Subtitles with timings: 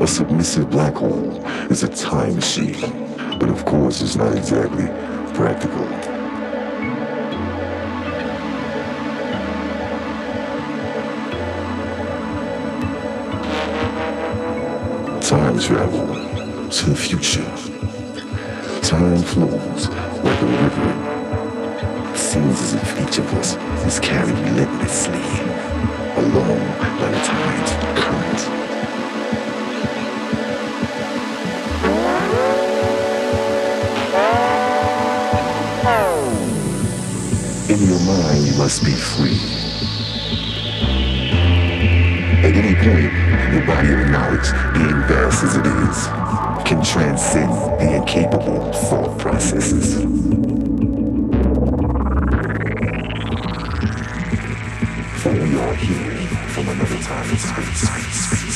[0.00, 2.80] A supermassive black hole is a time machine,
[3.38, 4.86] but of course it's not exactly
[5.34, 5.84] practical.
[15.20, 16.06] Time travel
[16.70, 17.44] to the future.
[18.80, 19.88] Time flows
[20.24, 22.10] like a river.
[22.14, 23.56] It seems as if each of us
[23.86, 25.20] is carried relentlessly
[26.16, 26.58] along
[26.98, 28.69] by the tide's current.
[37.80, 39.40] In your mind, you must be free.
[42.44, 43.10] At any point,
[43.54, 46.06] your body of knowledge, being vast as it is,
[46.68, 49.94] can transcend the incapable thought processes.
[55.22, 58.49] For we are here from another time and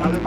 [0.00, 0.20] তাদের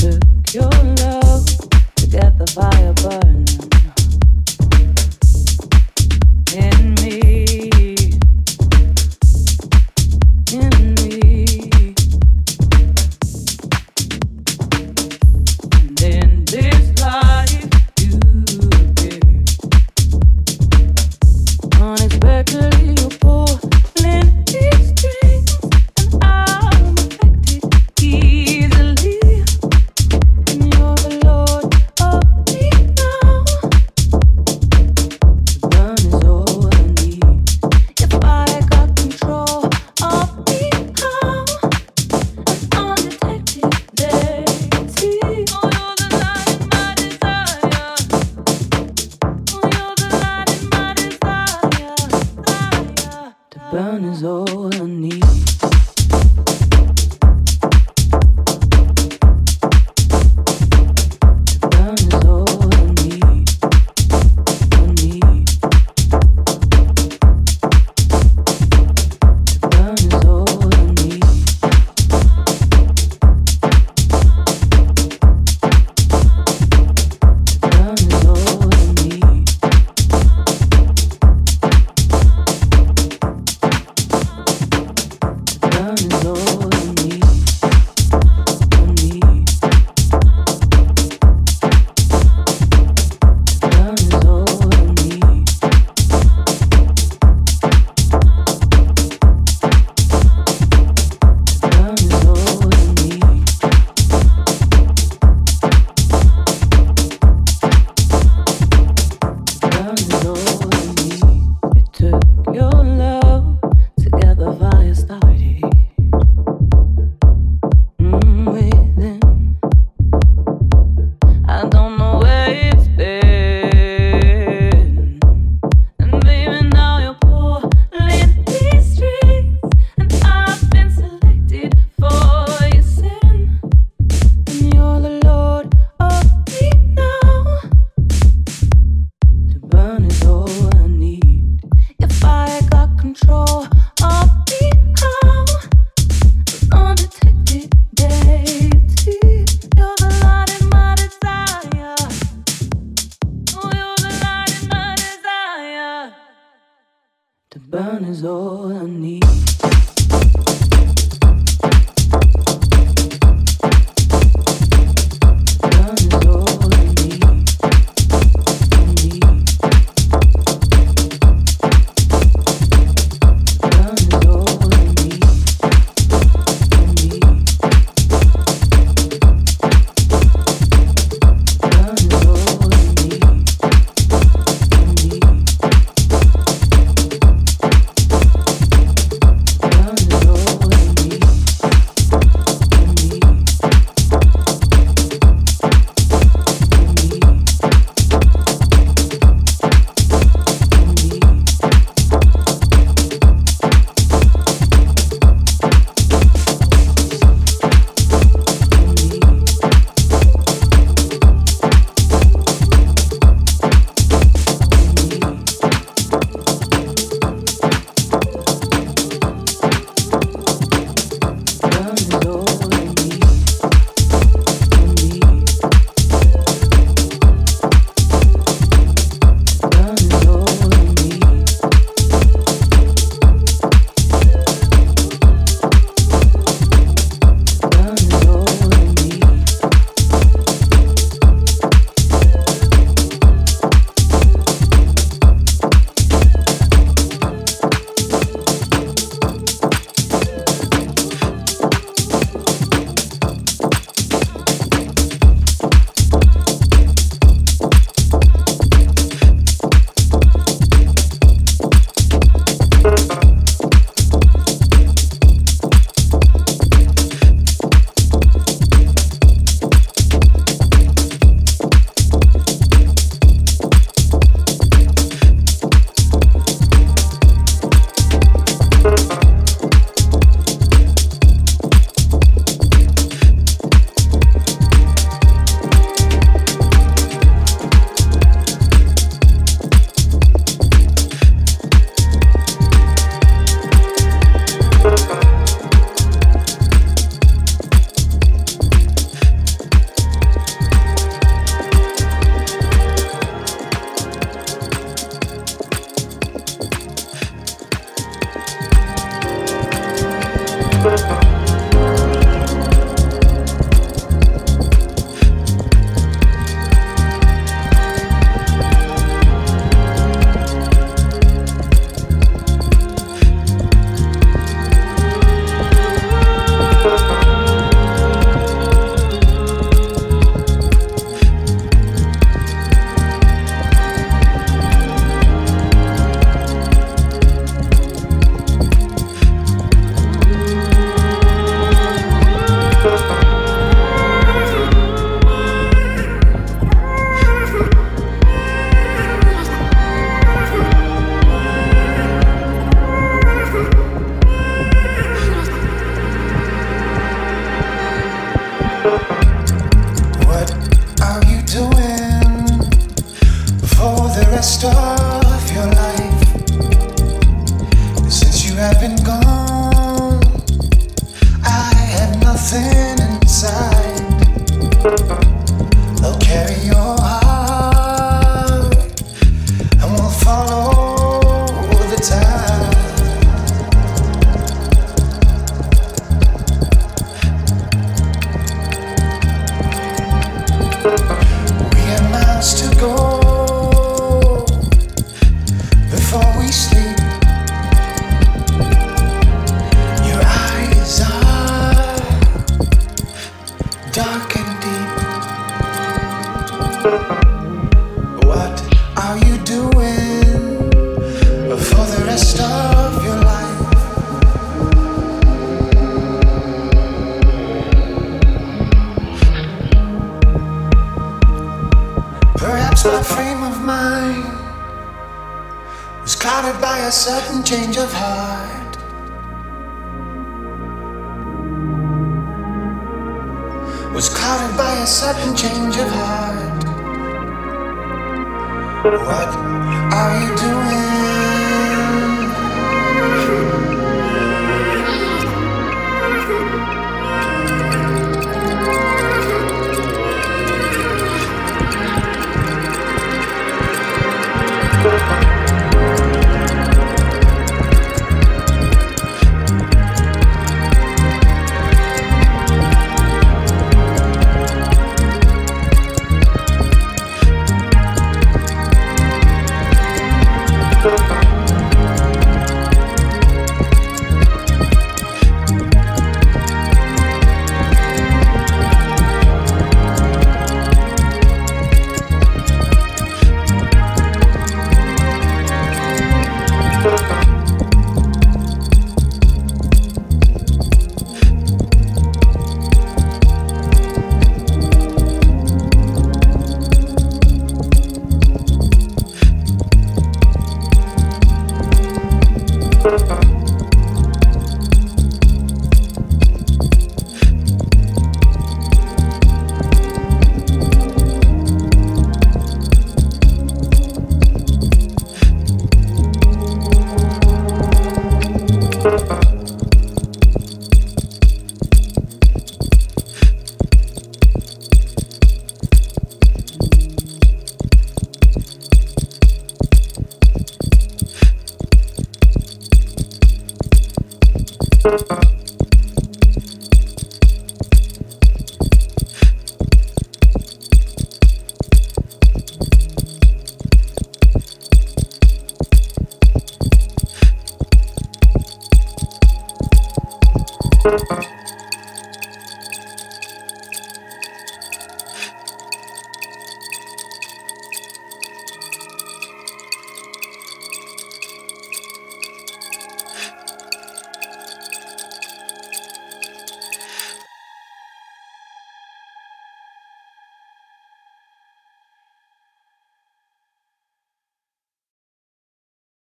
[0.00, 1.09] took your love.